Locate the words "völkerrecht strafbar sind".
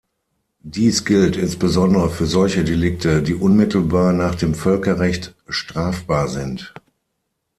4.55-6.73